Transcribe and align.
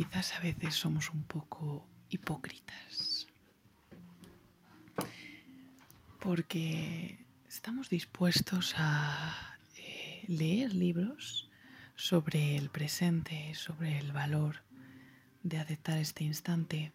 quizás 0.00 0.32
a 0.32 0.40
veces 0.40 0.74
somos 0.76 1.10
un 1.10 1.24
poco 1.24 1.86
hipócritas. 2.08 3.26
Porque 6.18 7.26
estamos 7.46 7.90
dispuestos 7.90 8.72
a 8.78 9.58
eh, 9.76 10.24
leer 10.26 10.72
libros 10.72 11.50
sobre 11.96 12.56
el 12.56 12.70
presente, 12.70 13.54
sobre 13.54 13.98
el 13.98 14.12
valor 14.12 14.62
de 15.42 15.58
aceptar 15.58 15.98
este 15.98 16.24
instante 16.24 16.92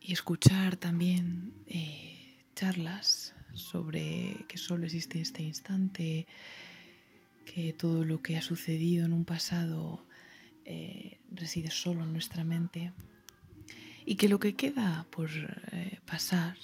y 0.00 0.12
escuchar 0.12 0.76
también 0.76 1.54
eh, 1.66 2.38
charlas 2.54 3.34
sobre 3.52 4.44
que 4.46 4.58
solo 4.58 4.84
existe 4.84 5.20
este 5.20 5.42
instante, 5.42 6.28
que 7.46 7.72
todo 7.72 8.04
lo 8.04 8.22
que 8.22 8.36
ha 8.36 8.42
sucedido 8.42 9.06
en 9.06 9.12
un 9.12 9.24
pasado 9.24 10.06
eh, 10.72 11.18
reside 11.32 11.72
solo 11.72 12.04
en 12.04 12.12
nuestra 12.12 12.44
mente 12.44 12.92
y 14.06 14.14
que 14.14 14.28
lo 14.28 14.38
que 14.38 14.54
queda 14.54 15.04
por 15.10 15.28
eh, 15.72 15.98
pasar 16.06 16.56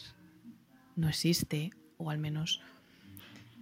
no 0.94 1.08
existe, 1.08 1.70
o 1.96 2.08
al 2.08 2.18
menos 2.18 2.60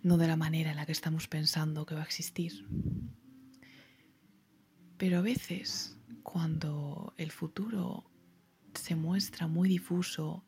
no 0.02 0.18
de 0.18 0.26
la 0.26 0.36
manera 0.36 0.70
en 0.70 0.76
la 0.76 0.84
que 0.84 0.92
estamos 0.92 1.28
pensando 1.28 1.86
que 1.86 1.94
va 1.94 2.02
a 2.02 2.04
existir. 2.04 2.66
Pero 4.98 5.18
a 5.18 5.22
veces, 5.22 5.96
cuando 6.22 7.14
el 7.16 7.30
futuro 7.30 8.04
se 8.74 8.96
muestra 8.96 9.46
muy 9.46 9.70
difuso, 9.70 10.44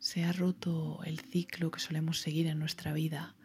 se 0.00 0.24
ha 0.24 0.32
roto 0.32 1.00
el 1.04 1.20
ciclo 1.20 1.70
que 1.70 1.78
solemos 1.78 2.18
seguir 2.18 2.48
en 2.48 2.58
nuestra 2.58 2.92
vida, 2.92 3.36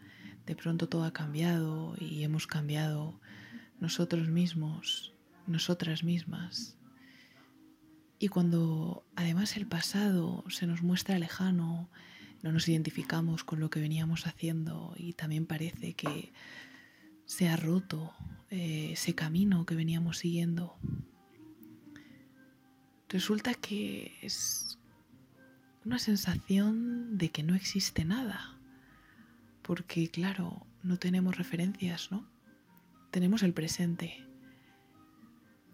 de 0.48 0.55
pronto 0.55 0.90
todo 0.90 1.04
ha 1.04 1.13
cambiado 1.13 1.93
y 1.99 2.23
hemos 2.23 2.48
cambiado 2.48 3.21
nosotros 3.80 4.27
mismos, 4.27 5.13
nosotras 5.52 6.04
mismas. 6.04 6.78
Y 8.20 8.28
cuando 8.28 9.04
además 9.16 9.58
el 9.58 9.68
pasado 9.68 10.43
se 10.49 10.68
nos 10.68 10.84
muestra 10.84 11.18
lejano, 11.18 11.90
no 12.43 12.52
nos 12.52 12.68
identificamos 12.68 13.43
con 13.43 13.60
lo 13.60 13.70
que 13.70 13.80
veníamos 13.80 14.27
haciendo 14.27 14.93
y 14.98 15.13
también 15.13 15.46
parece 15.46 15.93
que 15.93 16.32
se 17.26 17.49
ha 17.49 17.55
roto 17.55 18.13
eh, 18.49 18.91
ese 18.93 19.16
camino 19.16 19.66
que 19.66 19.76
veníamos 19.76 20.20
siguiendo. 20.20 20.76
Resulta 23.10 23.54
que 23.54 24.18
es 24.21 24.77
una 25.84 25.99
sensación 25.99 27.18
de 27.18 27.30
que 27.30 27.43
no 27.43 27.55
existe 27.55 28.05
nada, 28.05 28.60
porque 29.62 30.10
claro, 30.10 30.65
no 30.84 30.98
tenemos 30.98 31.38
referencias, 31.38 32.12
¿no? 32.12 32.30
Tenemos 33.12 33.43
el 33.43 33.54
presente 33.54 34.26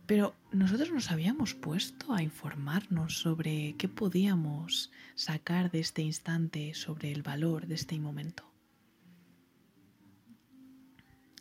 pero 0.08 0.34
nosotros 0.54 0.92
nos 0.92 1.12
habíamos 1.12 1.54
puesto 1.54 2.14
a 2.14 2.24
informarnos 2.24 3.20
sobre 3.20 3.76
qué 3.78 3.90
podíamos 3.90 4.90
sacar 5.16 5.70
de 5.70 5.82
este 5.82 6.02
instante, 6.02 6.74
sobre 6.74 7.12
el 7.12 7.24
valor 7.24 7.68
de 7.68 7.76
este 7.76 8.00
momento. 8.00 8.50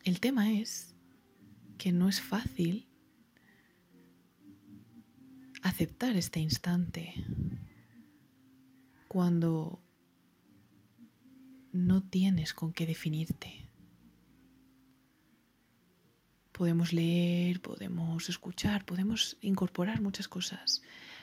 El 0.03 0.19
tema 0.19 0.51
es 0.51 0.93
que 1.77 1.93
no 1.93 2.09
es 2.09 2.21
fácil 2.21 2.87
aceptar 5.61 6.17
este 6.17 6.41
instante 6.41 7.13
cuando 9.07 9.81
no 11.71 12.03
tienes 12.03 12.53
con 12.53 12.73
qué 12.73 12.85
definirte 12.85 13.66
podemos 16.57 16.91
leer, 16.91 17.61
podemos 17.61 18.29
escuchar, 18.29 18.83
podemos 18.83 19.37
incorporar 19.41 20.01
muchas 20.01 20.27
cosas. 20.27 20.81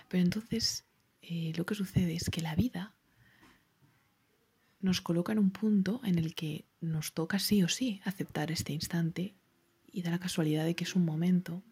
Pero 0.08 0.22
entonces 0.22 0.84
eh, 1.22 1.52
lo 1.56 1.66
que 1.66 1.74
sucede 1.74 2.14
es 2.14 2.30
que 2.30 2.40
la 2.40 2.54
vida 2.54 2.94
nos 4.80 5.00
coloca 5.00 5.32
en 5.32 5.40
un 5.40 5.50
punto 5.50 6.00
en 6.04 6.20
el 6.20 6.36
que 6.36 6.66
nos 6.80 7.14
toca 7.14 7.40
sí 7.40 7.64
o 7.64 7.68
sí 7.68 8.00
aceptar 8.04 8.52
este 8.52 8.72
instante 8.72 9.34
y 9.90 10.02
da 10.02 10.12
la 10.12 10.20
casualidad 10.20 10.64
de 10.64 10.76
que 10.76 10.84
es 10.84 10.94
un 10.94 11.04
momento 11.04 11.64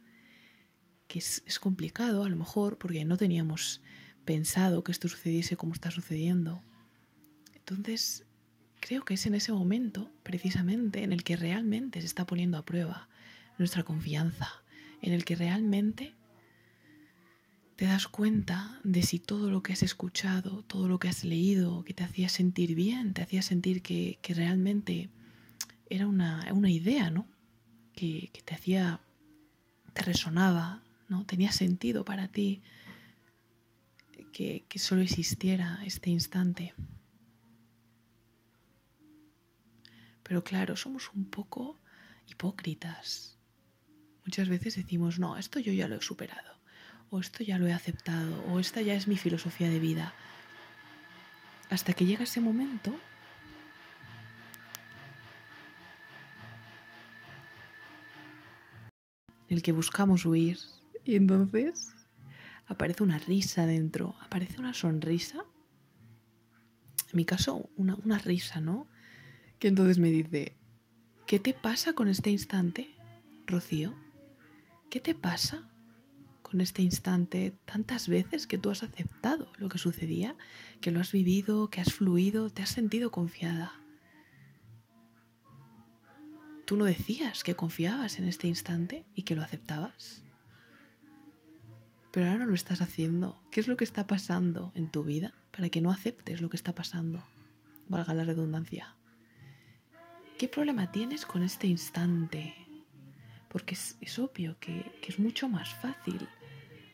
que 1.07 1.21
es, 1.21 1.45
es 1.47 1.61
complicado 1.61 2.25
a 2.25 2.29
lo 2.29 2.37
mejor 2.37 2.79
porque 2.79 3.05
no 3.05 3.17
teníamos 3.17 3.81
pensado 4.25 4.83
que 4.83 4.91
esto 4.91 5.09
sucediese 5.09 5.57
como 5.57 5.75
está 5.75 5.93
sucediendo. 5.93 6.63
Entonces, 7.55 8.25
creo 8.81 9.05
que 9.05 9.15
es 9.15 9.27
en 9.27 9.35
ese 9.35 9.53
momento, 9.53 10.11
precisamente, 10.25 11.05
en 11.05 11.13
el 11.13 11.23
que 11.23 11.37
realmente 11.37 12.01
se 12.01 12.07
está 12.07 12.27
poniendo 12.27 12.59
a 12.59 12.65
prueba 12.65 13.09
nuestra 13.59 13.83
confianza, 13.83 14.63
en 15.01 15.13
el 15.13 15.25
que 15.25 15.37
realmente 15.37 16.15
te 17.77 17.87
das 17.87 18.07
cuenta 18.07 18.81
de 18.85 19.03
si 19.03 19.19
todo 19.19 19.51
lo 19.51 19.63
que 19.63 19.73
has 19.73 19.83
escuchado, 19.83 20.63
todo 20.63 20.87
lo 20.87 20.99
que 20.99 21.09
has 21.09 21.25
leído, 21.25 21.85
que 21.85 21.95
te 21.95 22.05
hacía 22.05 22.29
sentir 22.29 22.75
bien, 22.77 23.13
te 23.13 23.23
hacía 23.23 23.43
sentir 23.43 23.83
que, 23.83 24.19
realmente 24.29 25.11
era 25.91 26.07
una, 26.07 26.71
idea, 26.71 27.11
¿no? 27.11 27.27
Que, 27.95 28.31
te 28.45 28.55
hacía, 28.55 29.01
te 29.95 30.03
resonaba, 30.03 30.83
¿no? 31.09 31.27
Tenía 31.27 31.51
sentido 31.51 32.05
para 32.05 32.29
ti 32.29 32.63
que, 34.33 34.65
que 34.69 34.79
solo 34.79 35.03
existiera 35.03 35.81
este 35.85 36.11
instante. 36.11 36.75
Pero 40.23 40.45
claro, 40.45 40.77
somos 40.77 41.11
un 41.15 41.25
poco 41.25 41.81
hipócritas. 42.29 43.39
Muchas 44.25 44.49
veces 44.49 44.77
decimos, 44.77 45.19
no, 45.19 45.37
esto 45.37 45.59
yo 45.59 45.73
ya 45.73 45.89
lo 45.89 45.97
he 45.97 46.01
superado, 46.01 46.57
o 47.11 47.21
esto 47.21 47.43
ya 47.43 47.59
lo 47.59 47.67
he 47.67 47.73
aceptado, 47.73 48.43
o 48.45 48.61
esta 48.61 48.81
ya 48.81 48.95
es 48.95 49.09
mi 49.09 49.17
filosofía 49.17 49.69
de 49.69 49.81
vida. 49.81 50.15
Hasta 51.71 51.93
que 51.93 52.07
llega 52.07 52.25
ese 52.25 52.41
momento 52.41 52.95
en 59.49 59.57
el 59.57 59.63
que 59.63 59.73
buscamos 59.73 60.25
huir 60.25 60.59
y 61.05 61.17
entonces 61.17 61.95
aparece 62.67 63.03
una 63.03 63.19
risa 63.19 63.67
dentro, 63.67 64.15
aparece 64.21 64.61
una 64.61 64.73
sonrisa. 64.73 65.45
En 67.11 67.17
mi 67.17 67.25
caso, 67.25 67.69
una, 67.77 67.97
una 67.97 68.19
risa, 68.19 68.61
¿no? 68.61 68.87
Que 69.59 69.69
entonces 69.69 69.99
me 69.99 70.11
dice, 70.11 70.57
¿qué 71.27 71.39
te 71.39 71.53
pasa 71.53 71.93
con 71.93 72.09
este 72.09 72.31
instante, 72.31 72.95
Rocío? 73.47 73.95
¿Qué 74.93 75.01
te 75.01 75.15
pasa 75.15 75.67
con 76.43 76.61
este 76.61 76.83
instante 76.83 77.57
tantas 77.65 78.09
veces 78.09 78.47
que 78.47 78.59
tú 78.59 78.69
has 78.69 78.83
aceptado 78.83 79.51
lo 79.57 79.71
que 79.71 79.79
sucedía, 79.79 80.37
que 80.83 80.91
lo 80.91 81.01
has 81.01 81.13
vivido, 81.13 81.71
que 81.71 81.81
has 81.81 81.95
fluido, 81.95 82.51
te 82.51 82.61
has 82.61 82.69
sentido 82.69 83.11
confiada? 83.11 83.73
Tú 86.67 86.77
no 86.77 86.85
decías 86.85 87.43
que 87.43 87.57
confiabas 87.57 88.19
en 88.19 88.29
este 88.29 88.49
instante 88.49 89.07
y 89.15 89.23
que 89.23 89.35
lo 89.35 89.41
aceptabas. 89.41 90.25
Pero 92.11 92.31
ahora 92.31 92.45
lo 92.45 92.53
estás 92.53 92.83
haciendo. 92.83 93.43
¿Qué 93.51 93.61
es 93.61 93.69
lo 93.69 93.79
que 93.79 93.85
está 93.85 94.07
pasando 94.07 94.73
en 94.75 94.91
tu 94.91 95.05
vida 95.05 95.33
para 95.57 95.71
que 95.71 95.81
no 95.81 95.91
aceptes 95.91 96.43
lo 96.43 96.51
que 96.51 96.59
está 96.59 96.75
pasando? 96.75 97.25
Valga 97.89 98.13
la 98.13 98.25
redundancia. 98.25 98.95
¿Qué 100.37 100.49
problema 100.49 100.93
tienes 100.93 101.25
con 101.25 101.43
este 101.43 101.67
instante? 101.67 102.62
Porque 103.53 103.75
es, 103.75 104.19
obvio 104.19 104.57
que, 104.59 104.91
es 105.07 105.19
mucho 105.19 105.47
más 105.47 105.75
fácil 105.75 106.27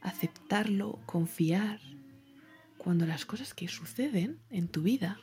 aceptarlo, 0.01 0.99
confiar, 1.07 1.79
cuando 2.77 3.07
las 3.07 3.25
cosas 3.25 3.55
que 3.55 3.69
suceden 3.69 4.41
en 4.51 4.67
tu 4.67 4.83
vida 4.83 5.21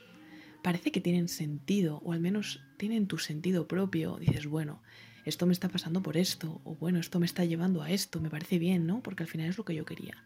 parece 0.64 0.94
que 0.94 1.02
tienen 1.02 1.28
sentido, 1.28 2.02
o 2.06 2.14
al 2.14 2.22
menos 2.22 2.62
tienen 2.78 3.08
tu 3.08 3.18
sentido 3.18 3.68
propio. 3.68 4.16
Dices, 4.18 4.48
bueno, 4.48 4.82
esto 5.26 5.46
me 5.46 5.52
está 5.52 5.68
pasando 5.68 6.02
por 6.02 6.16
esto, 6.16 6.62
o 6.64 6.76
bueno, 6.76 7.00
esto 7.00 7.20
me 7.20 7.26
está 7.26 7.44
llevando 7.44 7.84
a 7.84 7.92
esto, 7.92 8.22
me 8.22 8.30
parece 8.30 8.58
bien, 8.58 8.88
¿no? 8.88 9.04
Porque 9.04 9.24
al 9.24 9.30
final 9.30 9.50
es 9.50 9.58
lo 9.58 9.66
que 9.66 9.76
yo 9.76 9.84
quería. 9.84 10.24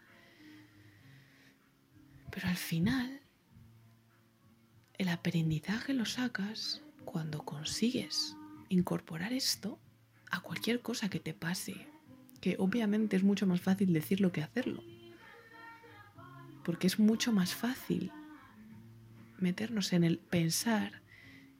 Pero 2.30 2.48
al 2.48 2.58
final, 2.58 3.22
el 5.00 5.10
aprendizaje 5.10 5.96
lo 5.96 6.06
sacas 6.06 6.84
cuando 7.04 7.44
consigues 7.44 8.36
incorporar 8.70 9.34
esto 9.34 9.80
a 10.32 10.42
cualquier 10.42 10.82
cosa 10.82 11.10
que 11.10 11.20
te 11.20 11.34
pase, 11.34 11.88
que 12.42 12.56
obviamente 12.60 13.16
es 13.16 13.24
mucho 13.24 13.46
más 13.48 13.62
fácil 13.62 13.94
decirlo 13.94 14.32
que 14.32 14.44
hacerlo, 14.44 14.84
porque 16.64 16.88
es 16.88 17.00
mucho 17.00 17.32
más 17.32 17.54
fácil 17.54 18.12
meternos 19.40 19.94
en 19.94 20.04
el 20.04 20.20
pensar 20.20 21.02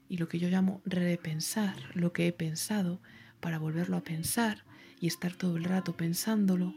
y 0.08 0.18
lo 0.18 0.28
que 0.28 0.38
yo 0.38 0.48
llamo 0.48 0.82
repensar 0.84 1.76
lo 1.94 2.12
que 2.12 2.26
he 2.26 2.32
pensado 2.32 3.00
para 3.40 3.58
volverlo 3.58 3.96
a 3.96 4.02
pensar 4.02 4.64
y 5.00 5.06
estar 5.06 5.34
todo 5.34 5.56
el 5.56 5.64
rato 5.64 5.96
pensándolo 5.96 6.74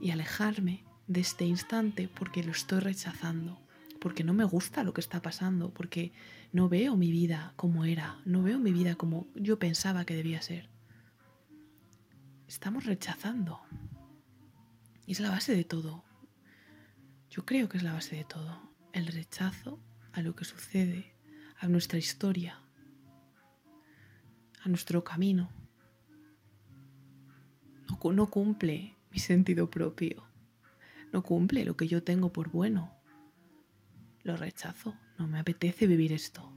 y 0.00 0.10
alejarme 0.10 0.84
de 1.06 1.20
este 1.20 1.44
instante 1.44 2.08
porque 2.08 2.44
lo 2.44 2.52
estoy 2.52 2.80
rechazando, 2.80 3.60
porque 4.00 4.24
no 4.24 4.32
me 4.32 4.44
gusta 4.44 4.84
lo 4.84 4.92
que 4.92 5.00
está 5.00 5.20
pasando, 5.20 5.70
porque 5.70 6.12
no 6.52 6.68
veo 6.68 6.96
mi 6.96 7.10
vida 7.10 7.52
como 7.56 7.84
era, 7.84 8.20
no 8.24 8.42
veo 8.42 8.58
mi 8.58 8.72
vida 8.72 8.94
como 8.94 9.26
yo 9.34 9.58
pensaba 9.58 10.04
que 10.04 10.14
debía 10.14 10.40
ser 10.42 10.71
estamos 12.52 12.84
rechazando 12.84 13.62
Y 15.06 15.12
es 15.12 15.20
la 15.20 15.30
base 15.30 15.56
de 15.56 15.64
todo. 15.64 16.04
Yo 17.30 17.46
creo 17.46 17.68
que 17.68 17.78
es 17.78 17.82
la 17.82 17.94
base 17.94 18.14
de 18.14 18.24
todo. 18.24 18.70
El 18.92 19.06
rechazo 19.06 19.80
a 20.12 20.20
lo 20.20 20.36
que 20.36 20.44
sucede, 20.44 21.14
a 21.58 21.66
nuestra 21.66 21.98
historia, 21.98 22.60
a 24.62 24.68
nuestro 24.68 25.02
camino. 25.02 25.50
No, 27.88 28.12
no 28.12 28.26
cumple 28.30 28.96
mi 29.10 29.18
sentido 29.18 29.70
propio. 29.70 30.22
No 31.10 31.22
cumple 31.22 31.64
lo 31.64 31.74
que 31.74 31.88
yo 31.88 32.02
tengo 32.02 32.34
por 32.34 32.50
bueno. 32.50 32.92
Lo 34.24 34.36
rechazo. 34.36 34.94
No 35.18 35.26
me 35.26 35.38
apetece 35.38 35.86
vivir 35.86 36.12
esto. 36.12 36.52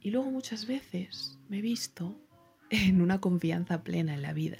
Y 0.00 0.10
luego 0.12 0.30
muchas 0.30 0.68
veces 0.68 1.40
me 1.48 1.58
he 1.58 1.62
visto 1.62 2.25
en 2.70 3.00
una 3.00 3.20
confianza 3.20 3.82
plena 3.82 4.14
en 4.14 4.22
la 4.22 4.32
vida. 4.32 4.58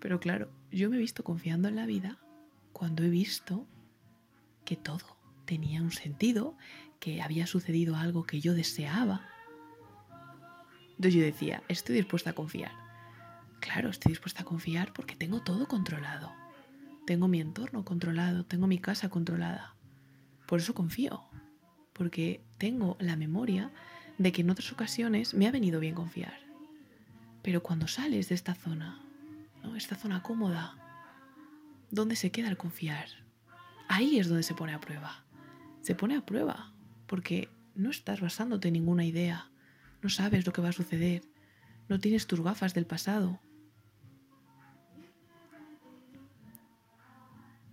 Pero 0.00 0.20
claro, 0.20 0.50
yo 0.70 0.90
me 0.90 0.96
he 0.96 1.00
visto 1.00 1.24
confiando 1.24 1.68
en 1.68 1.76
la 1.76 1.86
vida 1.86 2.18
cuando 2.72 3.02
he 3.02 3.08
visto 3.08 3.66
que 4.64 4.76
todo 4.76 5.16
tenía 5.44 5.82
un 5.82 5.90
sentido, 5.90 6.56
que 7.00 7.22
había 7.22 7.46
sucedido 7.46 7.96
algo 7.96 8.24
que 8.24 8.40
yo 8.40 8.54
deseaba. 8.54 9.26
Entonces 10.90 11.14
yo 11.14 11.22
decía, 11.22 11.62
estoy 11.68 11.96
dispuesta 11.96 12.30
a 12.30 12.34
confiar. 12.34 12.72
Claro, 13.60 13.88
estoy 13.88 14.10
dispuesta 14.10 14.42
a 14.42 14.44
confiar 14.44 14.92
porque 14.92 15.16
tengo 15.16 15.42
todo 15.42 15.66
controlado. 15.66 16.32
Tengo 17.06 17.28
mi 17.28 17.40
entorno 17.40 17.84
controlado, 17.84 18.44
tengo 18.44 18.66
mi 18.66 18.78
casa 18.78 19.08
controlada. 19.08 19.74
Por 20.46 20.60
eso 20.60 20.74
confío, 20.74 21.24
porque 21.92 22.44
tengo 22.58 22.96
la 23.00 23.16
memoria 23.16 23.72
de 24.18 24.32
que 24.32 24.42
en 24.42 24.50
otras 24.50 24.72
ocasiones 24.72 25.34
me 25.34 25.46
ha 25.46 25.50
venido 25.50 25.80
bien 25.80 25.94
confiar. 25.94 26.47
Pero 27.42 27.62
cuando 27.62 27.86
sales 27.86 28.28
de 28.28 28.34
esta 28.34 28.54
zona, 28.54 29.00
esta 29.76 29.96
zona 29.96 30.22
cómoda, 30.22 30.76
¿dónde 31.90 32.16
se 32.16 32.30
queda 32.30 32.48
el 32.48 32.56
confiar? 32.56 33.08
Ahí 33.88 34.18
es 34.18 34.28
donde 34.28 34.42
se 34.42 34.54
pone 34.54 34.74
a 34.74 34.80
prueba. 34.80 35.24
Se 35.80 35.94
pone 35.94 36.16
a 36.16 36.26
prueba 36.26 36.72
porque 37.06 37.48
no 37.74 37.90
estás 37.90 38.20
basándote 38.20 38.68
en 38.68 38.74
ninguna 38.74 39.04
idea, 39.04 39.50
no 40.02 40.08
sabes 40.08 40.46
lo 40.46 40.52
que 40.52 40.60
va 40.60 40.70
a 40.70 40.72
suceder, 40.72 41.22
no 41.88 41.98
tienes 42.00 42.26
tus 42.26 42.40
gafas 42.40 42.74
del 42.74 42.86
pasado. 42.86 43.40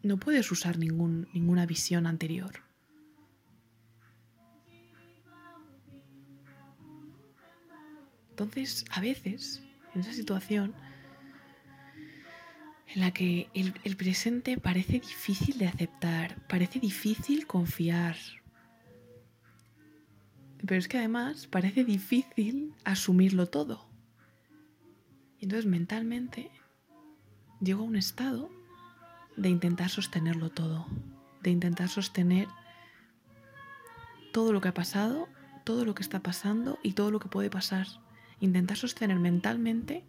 No 0.04 0.18
puedes 0.18 0.52
usar 0.52 0.78
ningún, 0.78 1.28
ninguna 1.34 1.66
visión 1.66 2.06
anterior. 2.06 2.65
Entonces, 8.36 8.84
a 8.92 9.00
veces, 9.00 9.64
en 9.94 10.02
esa 10.02 10.12
situación 10.12 10.74
en 12.94 13.00
la 13.00 13.12
que 13.12 13.48
el, 13.54 13.96
presente 13.96 14.58
parece 14.58 15.00
difícil 15.00 15.58
de 15.58 15.68
aceptar, 15.68 16.46
parece 16.50 16.82
difícil 16.82 17.48
confiar, 17.48 18.18
pero 20.58 20.78
es 20.78 20.90
que 20.90 20.98
además 20.98 21.48
parece 21.48 21.86
difícil 21.86 22.76
asumirlo 22.84 23.48
todo. 23.48 23.88
Y 25.40 25.46
entonces 25.46 25.66
mentalmente 25.66 26.52
llego 27.62 27.84
a 27.84 27.88
un 27.88 27.96
estado 27.96 28.50
de 29.38 29.48
intentar 29.48 29.90
sostenerlo 29.90 30.50
todo, 30.50 30.88
de 31.42 31.52
intentar 31.52 31.88
sostener 31.88 32.50
todo 34.34 34.52
lo 34.52 34.60
que 34.60 34.68
ha 34.68 34.74
pasado, 34.74 35.30
todo 35.64 35.86
lo 35.86 35.96
que 35.96 36.04
está 36.04 36.20
pasando 36.20 36.80
y 36.84 36.92
todo 36.92 37.12
lo 37.12 37.22
que 37.22 37.30
puede 37.30 37.50
pasar 37.50 37.88
intentar 38.40 38.78
sostener 38.78 39.20
mentalmente 39.20 40.04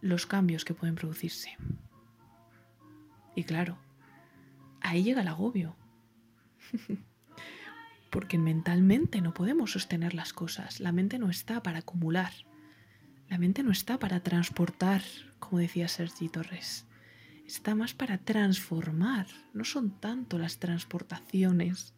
los 0.00 0.26
cambios 0.26 0.64
que 0.64 0.74
pueden 0.74 0.94
producirse. 0.94 1.56
Y 3.34 3.44
claro, 3.44 3.78
ahí 4.80 5.02
llega 5.02 5.22
el 5.22 5.28
agobio. 5.28 5.76
Porque 8.10 8.38
mentalmente 8.38 9.20
no 9.20 9.34
podemos 9.34 9.72
sostener 9.72 10.14
las 10.14 10.32
cosas. 10.32 10.80
La 10.80 10.92
mente 10.92 11.18
no 11.18 11.28
está 11.28 11.62
para 11.62 11.80
acumular. 11.80 12.32
La 13.28 13.38
mente 13.38 13.62
no 13.62 13.72
está 13.72 13.98
para 13.98 14.20
transportar, 14.20 15.02
como 15.38 15.58
decía 15.58 15.88
Sergi 15.88 16.28
Torres. 16.28 16.86
Está 17.46 17.74
más 17.74 17.94
para 17.94 18.18
transformar. 18.18 19.26
No 19.52 19.64
son 19.64 19.90
tanto 20.00 20.38
las 20.38 20.58
transportaciones, 20.58 21.94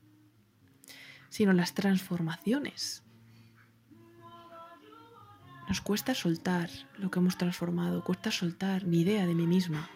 sino 1.29 1.53
las 1.53 1.75
transformaciones. 1.75 3.05
Nos 5.69 5.83
cuesta 5.83 6.15
soltar 6.15 6.71
lo 6.97 7.11
que 7.11 7.19
hemos 7.19 7.37
transformado, 7.37 8.03
cuesta 8.03 8.31
soltar 8.31 8.87
mi 8.87 9.01
idea 9.01 9.27
de 9.27 9.35
mí 9.35 9.47
misma, 9.47 9.91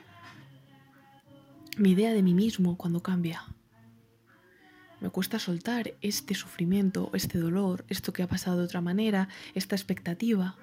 mi 1.79 1.93
idea 1.93 2.13
de 2.13 2.23
mí 2.23 2.35
mismo 2.35 2.77
cuando 2.77 3.03
cambia. 3.03 3.43
Me 5.01 5.09
cuesta 5.09 5.39
soltar 5.39 5.95
este 6.03 6.35
sufrimiento, 6.35 7.11
este 7.15 7.39
dolor, 7.39 7.87
esto 7.89 8.13
que 8.13 8.23
ha 8.23 8.29
pasado 8.29 8.59
de 8.59 8.65
otra 8.65 8.83
manera, 8.83 9.31
esta 9.55 9.75
expectativa. 9.75 10.57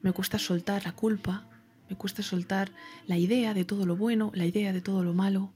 Me 0.00 0.12
cuesta 0.12 0.38
soltar 0.38 0.84
la 0.86 0.92
culpa, 0.92 1.46
me 1.90 1.96
cuesta 1.96 2.22
soltar 2.22 2.72
la 3.06 3.18
idea 3.18 3.52
de 3.52 3.66
todo 3.66 3.84
lo 3.84 3.94
bueno, 3.94 4.32
la 4.34 4.46
idea 4.46 4.72
de 4.72 4.80
todo 4.80 5.04
lo 5.04 5.12
malo. 5.12 5.52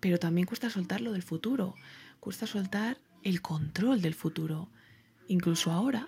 Pero 0.00 0.18
también 0.18 0.46
cuesta 0.46 0.68
soltar 0.68 1.00
lo 1.00 1.12
del 1.12 1.22
futuro, 1.22 1.76
cuesta 2.20 2.46
soltar 2.46 2.98
el 3.22 3.40
control 3.40 4.02
del 4.02 4.14
futuro. 4.14 4.68
Incluso 5.28 5.72
ahora 5.72 6.06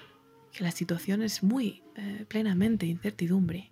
que 0.52 0.64
la 0.64 0.70
situación 0.70 1.22
es 1.22 1.42
muy 1.42 1.82
eh, 1.96 2.24
plenamente 2.28 2.86
incertidumbre. 2.86 3.70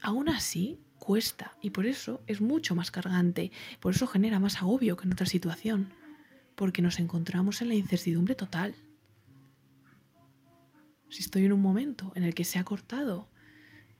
Aún 0.00 0.28
así, 0.28 0.80
cuesta 0.98 1.56
y 1.60 1.70
por 1.70 1.86
eso 1.86 2.22
es 2.26 2.40
mucho 2.40 2.74
más 2.74 2.90
cargante, 2.90 3.50
por 3.80 3.94
eso 3.94 4.06
genera 4.06 4.38
más 4.38 4.56
agobio 4.58 4.96
que 4.96 5.04
en 5.04 5.12
otra 5.12 5.26
situación, 5.26 5.92
porque 6.54 6.82
nos 6.82 6.98
encontramos 6.98 7.60
en 7.62 7.68
la 7.68 7.74
incertidumbre 7.74 8.34
total. 8.34 8.74
Si 11.08 11.22
estoy 11.22 11.44
en 11.44 11.52
un 11.52 11.60
momento 11.60 12.12
en 12.14 12.24
el 12.24 12.34
que 12.34 12.44
se 12.44 12.58
ha 12.58 12.64
cortado 12.64 13.28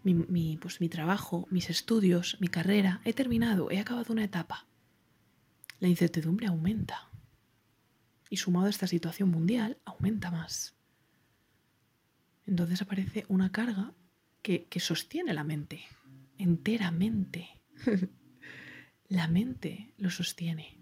mi, 0.02 0.56
pues, 0.56 0.80
mi 0.80 0.88
trabajo, 0.88 1.46
mis 1.50 1.70
estudios, 1.70 2.36
mi 2.40 2.48
carrera, 2.48 3.00
he 3.04 3.12
terminado, 3.12 3.70
he 3.70 3.78
acabado 3.78 4.12
una 4.12 4.24
etapa, 4.24 4.66
la 5.78 5.88
incertidumbre 5.88 6.46
aumenta. 6.46 7.08
Y 8.30 8.38
sumado 8.38 8.66
a 8.66 8.70
esta 8.70 8.86
situación 8.86 9.30
mundial, 9.30 9.78
aumenta 9.84 10.30
más 10.30 10.74
entonces 12.46 12.82
aparece 12.82 13.24
una 13.28 13.52
carga 13.52 13.94
que, 14.42 14.68
sostiene 14.80 15.32
la 15.32 15.44
mente, 15.44 15.84
enteramente. 16.38 17.62
la 19.08 19.28
mente 19.28 19.94
lo 19.96 20.10
sostiene. 20.10 20.78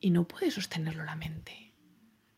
Y 0.00 0.10
no 0.10 0.28
puede 0.28 0.50
sostenerlo 0.50 1.04
la 1.04 1.16
mente. 1.16 1.74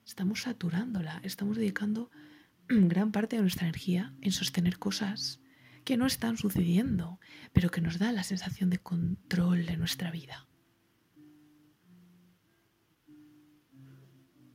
Estamos 0.05 0.43
saturándola, 0.43 1.21
estamos 1.25 1.57
dedicando 1.57 2.11
gran 2.69 3.11
parte 3.11 3.37
de 3.37 3.43
nuestra 3.43 3.67
energía 3.67 4.15
en 4.21 4.31
sostener 4.31 4.79
cosas 4.79 5.41
que 5.85 5.97
no 5.97 6.07
están 6.07 6.37
sucediendo, 6.37 7.21
pero 7.53 7.71
que 7.71 7.81
nos 7.81 7.99
da 7.99 8.13
la 8.13 8.23
sensación 8.23 8.71
de 8.71 8.79
control 8.79 9.67
de 9.67 9.77
nuestra 9.77 10.11
vida. 10.11 10.49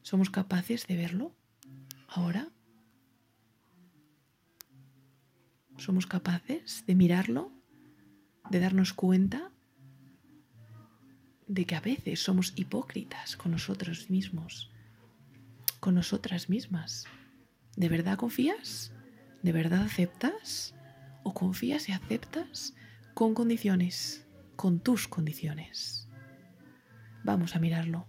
¿Somos 0.01 0.29
capaces 0.29 0.88
de 0.88 0.95
verlo? 0.97 1.38
Ahora? 2.12 2.50
¿Somos 5.77 6.06
capaces 6.06 6.84
de 6.86 6.96
mirarlo? 6.96 7.51
¿De 8.50 8.60
darnos 8.60 8.94
cuenta 8.94 9.51
de 11.48 11.65
que 11.65 11.75
a 11.75 11.82
veces 11.82 12.22
somos 12.22 12.53
hipócritas 12.56 13.36
con 13.36 13.51
nosotros 13.51 14.10
mismos, 14.10 14.72
con 15.80 15.96
nosotras 15.96 16.50
mismas? 16.50 17.06
¿De 17.77 17.89
verdad 17.89 18.18
confías? 18.18 18.91
¿De 19.41 19.53
verdad 19.53 19.84
aceptas? 19.84 20.75
¿O 21.24 21.34
confías 21.34 21.88
y 21.88 21.94
aceptas 21.94 22.75
con 23.13 23.34
condiciones, 23.34 24.27
con 24.56 24.80
tus 24.80 25.08
condiciones? 25.08 26.10
Vamos 27.24 27.56
a 27.56 27.60
mirarlo. 27.60 28.06